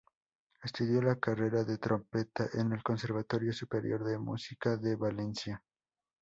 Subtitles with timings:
[0.63, 5.63] Estudió la carrera de trompeta en el Conservatorio Superior de Música de Valencia.